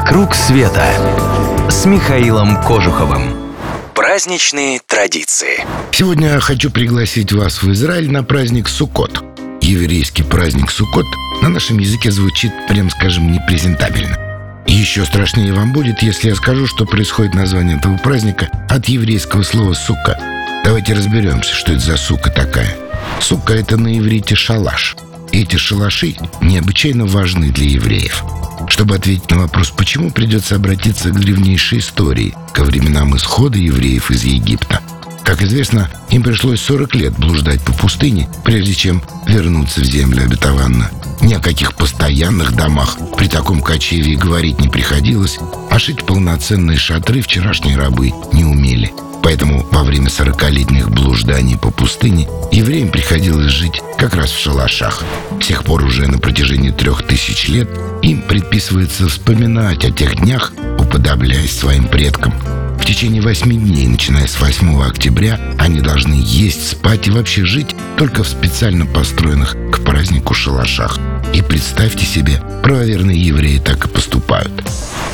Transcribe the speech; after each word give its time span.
«Вокруг 0.00 0.34
света» 0.34 0.82
с 1.68 1.84
Михаилом 1.84 2.56
Кожуховым. 2.62 3.52
Праздничные 3.94 4.80
традиции. 4.86 5.62
Сегодня 5.92 6.32
я 6.32 6.40
хочу 6.40 6.70
пригласить 6.70 7.32
вас 7.34 7.62
в 7.62 7.70
Израиль 7.72 8.10
на 8.10 8.24
праздник 8.24 8.66
Суккот. 8.66 9.22
Еврейский 9.60 10.22
праздник 10.22 10.70
Суккот 10.70 11.04
на 11.42 11.50
нашем 11.50 11.78
языке 11.78 12.10
звучит, 12.10 12.50
прям 12.66 12.88
скажем, 12.88 13.30
непрезентабельно. 13.30 14.16
Еще 14.66 15.04
страшнее 15.04 15.52
вам 15.52 15.74
будет, 15.74 16.02
если 16.02 16.30
я 16.30 16.34
скажу, 16.34 16.66
что 16.66 16.86
происходит 16.86 17.34
название 17.34 17.76
этого 17.76 17.98
праздника 17.98 18.48
от 18.70 18.86
еврейского 18.86 19.42
слова 19.42 19.74
«сука». 19.74 20.18
Давайте 20.64 20.94
разберемся, 20.94 21.54
что 21.54 21.72
это 21.72 21.82
за 21.82 21.98
сука 21.98 22.30
такая. 22.30 22.74
Сука– 23.20 23.52
это 23.54 23.76
на 23.76 23.98
иврите 23.98 24.34
шалаш. 24.34 24.96
Эти 25.30 25.56
шалаши 25.56 26.16
необычайно 26.40 27.04
важны 27.04 27.50
для 27.50 27.66
евреев. 27.66 28.24
Чтобы 28.68 28.96
ответить 28.96 29.30
на 29.30 29.38
вопрос, 29.38 29.70
почему 29.70 30.10
придется 30.10 30.56
обратиться 30.56 31.10
к 31.10 31.18
древнейшей 31.18 31.78
истории, 31.78 32.34
ко 32.52 32.64
временам 32.64 33.16
исхода 33.16 33.58
евреев 33.58 34.10
из 34.10 34.24
Египта. 34.24 34.80
Как 35.24 35.42
известно, 35.42 35.88
им 36.10 36.22
пришлось 36.22 36.60
40 36.60 36.94
лет 36.96 37.12
блуждать 37.18 37.60
по 37.62 37.72
пустыне, 37.72 38.28
прежде 38.44 38.74
чем 38.74 39.02
вернуться 39.26 39.80
в 39.80 39.84
землю 39.84 40.24
обетованную. 40.24 40.90
Ни 41.20 41.34
о 41.34 41.40
каких 41.40 41.74
постоянных 41.74 42.56
домах 42.56 42.96
при 43.16 43.28
таком 43.28 43.60
кочеве 43.60 44.16
говорить 44.16 44.60
не 44.60 44.68
приходилось, 44.68 45.38
а 45.70 45.78
шить 45.78 46.04
полноценные 46.04 46.78
шатры 46.78 47.20
вчерашние 47.20 47.76
рабы 47.76 48.12
не 48.32 48.44
умели. 48.44 48.92
Поэтому 49.22 49.66
во 49.70 49.82
время 49.82 50.08
сорокалетних 50.08 50.90
блужданий 50.90 51.58
по 51.58 51.70
пустыне 51.70 52.28
евреям 52.50 52.90
приходилось 52.90 53.52
жить 53.52 53.82
как 53.98 54.14
раз 54.14 54.30
в 54.30 54.38
шалашах. 54.38 55.02
С 55.40 55.46
тех 55.46 55.64
пор 55.64 55.84
уже 55.84 56.06
на 56.06 56.18
протяжении 56.18 56.70
трех 56.70 57.06
тысяч 57.06 57.48
лет 57.48 57.68
им 58.02 58.22
предписывается 58.22 59.08
вспоминать 59.08 59.84
о 59.84 59.90
тех 59.90 60.16
днях, 60.16 60.52
уподобляясь 60.78 61.58
своим 61.58 61.86
предкам. 61.86 62.32
В 62.80 62.84
течение 62.86 63.20
восьми 63.20 63.56
дней, 63.56 63.86
начиная 63.86 64.26
с 64.26 64.40
8 64.40 64.82
октября, 64.82 65.38
они 65.58 65.80
должны 65.80 66.14
есть, 66.14 66.70
спать 66.70 67.08
и 67.08 67.10
вообще 67.10 67.44
жить 67.44 67.76
только 68.00 68.22
в 68.22 68.28
специально 68.28 68.86
построенных 68.86 69.54
к 69.70 69.84
празднику 69.84 70.32
шалашах. 70.32 70.98
И 71.34 71.42
представьте 71.42 72.06
себе, 72.06 72.42
правоверные 72.62 73.22
евреи 73.22 73.58
так 73.58 73.84
и 73.84 73.88
поступают. 73.88 74.64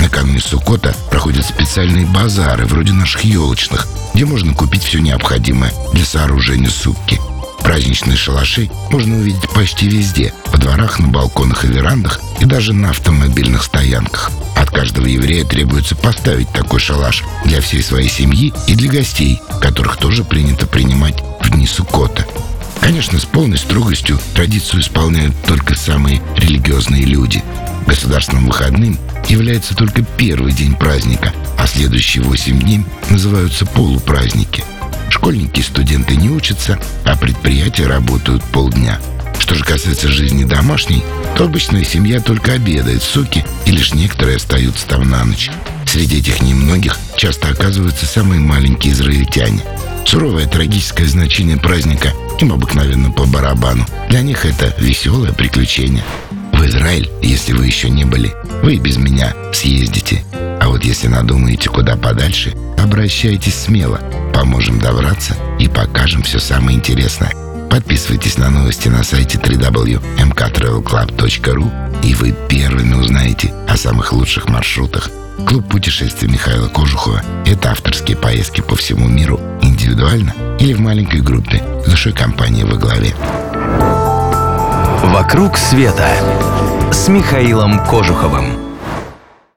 Накануне 0.00 0.38
Сукота 0.38 0.94
проходят 1.10 1.46
специальные 1.46 2.04
базары, 2.04 2.66
вроде 2.66 2.92
наших 2.92 3.24
елочных, 3.24 3.88
где 4.12 4.26
можно 4.26 4.52
купить 4.52 4.82
все 4.82 4.98
необходимое 4.98 5.72
для 5.94 6.04
сооружения 6.04 6.68
сукки. 6.68 7.18
Праздничные 7.60 8.18
шалаши 8.18 8.68
можно 8.90 9.16
увидеть 9.16 9.48
почти 9.48 9.88
везде, 9.88 10.34
во 10.52 10.58
дворах, 10.58 10.98
на 10.98 11.08
балконах 11.08 11.64
и 11.64 11.68
верандах, 11.68 12.20
и 12.40 12.44
даже 12.44 12.74
на 12.74 12.90
автомобильных 12.90 13.62
стоянках. 13.62 14.30
От 14.56 14.68
каждого 14.68 15.06
еврея 15.06 15.46
требуется 15.46 15.96
поставить 15.96 16.50
такой 16.50 16.80
шалаш 16.80 17.24
для 17.46 17.62
всей 17.62 17.82
своей 17.82 18.10
семьи 18.10 18.52
и 18.66 18.74
для 18.74 18.90
гостей, 18.90 19.40
которых 19.62 19.96
тоже 19.96 20.22
принято 20.22 20.66
принимать 20.66 21.22
в 21.40 21.48
дни 21.48 21.66
Сукота. 21.66 22.23
Конечно, 22.84 23.18
с 23.18 23.24
полной 23.24 23.56
строгостью 23.56 24.20
традицию 24.34 24.82
исполняют 24.82 25.34
только 25.46 25.74
самые 25.74 26.20
религиозные 26.36 27.04
люди. 27.06 27.42
Государственным 27.86 28.46
выходным 28.46 28.98
является 29.26 29.74
только 29.74 30.02
первый 30.18 30.52
день 30.52 30.76
праздника, 30.76 31.32
а 31.58 31.66
следующие 31.66 32.22
восемь 32.22 32.60
дней 32.60 32.84
называются 33.08 33.64
полупраздники. 33.64 34.62
Школьники 35.08 35.60
и 35.60 35.62
студенты 35.62 36.14
не 36.16 36.28
учатся, 36.28 36.78
а 37.06 37.16
предприятия 37.16 37.86
работают 37.86 38.44
полдня. 38.44 39.00
Что 39.38 39.54
же 39.54 39.64
касается 39.64 40.08
жизни 40.12 40.44
домашней, 40.44 41.02
то 41.38 41.44
обычная 41.44 41.84
семья 41.84 42.20
только 42.20 42.52
обедает 42.52 43.02
в 43.02 43.10
суке, 43.10 43.46
и 43.64 43.70
лишь 43.70 43.94
некоторые 43.94 44.36
остаются 44.36 44.86
там 44.86 45.08
на 45.08 45.24
ночь. 45.24 45.50
Среди 45.94 46.18
этих 46.18 46.42
немногих 46.42 46.98
часто 47.16 47.50
оказываются 47.50 48.04
самые 48.04 48.40
маленькие 48.40 48.92
израильтяне. 48.92 49.62
Суровое 50.04 50.48
трагическое 50.48 51.06
значение 51.06 51.56
праздника 51.56 52.12
им 52.40 52.52
обыкновенно 52.52 53.12
по 53.12 53.26
барабану. 53.26 53.86
Для 54.08 54.22
них 54.22 54.44
это 54.44 54.74
веселое 54.76 55.30
приключение. 55.32 56.02
В 56.52 56.64
Израиль, 56.66 57.08
если 57.22 57.52
вы 57.52 57.66
еще 57.66 57.90
не 57.90 58.04
были, 58.04 58.34
вы 58.64 58.78
без 58.78 58.96
меня 58.96 59.34
съездите. 59.52 60.24
А 60.32 60.66
вот 60.66 60.84
если 60.84 61.06
надумаете 61.06 61.70
куда 61.70 61.94
подальше, 61.94 62.56
обращайтесь 62.76 63.54
смело. 63.54 64.00
Поможем 64.34 64.80
добраться 64.80 65.36
и 65.60 65.68
покажем 65.68 66.24
все 66.24 66.40
самое 66.40 66.76
интересное. 66.76 67.32
Подписывайтесь 67.70 68.38
на 68.38 68.50
новости 68.50 68.88
на 68.88 69.04
сайте 69.04 69.38
www.mktravelclub.ru 69.38 72.04
и 72.04 72.14
вы 72.14 72.34
первыми 72.48 72.94
узнаете 72.94 73.52
о 73.68 73.76
самых 73.76 74.12
лучших 74.12 74.48
маршрутах. 74.48 75.10
Клуб 75.46 75.68
путешествий 75.68 76.30
Михаила 76.30 76.68
Кожухова– 76.68 77.20
это 77.46 77.72
авторские 77.72 78.16
поездки 78.16 78.60
по 78.60 78.76
всему 78.76 79.08
миру 79.08 79.40
индивидуально 79.62 80.32
или 80.60 80.74
в 80.74 80.80
маленькой 80.80 81.20
группе 81.20 81.60
с 81.84 81.90
душой 81.90 82.12
компании 82.12 82.62
во 82.62 82.76
главе. 82.76 83.16
«Вокруг 85.02 85.58
света» 85.58 86.08
с 86.92 87.08
Михаилом 87.08 87.84
Кожуховым. 87.86 88.63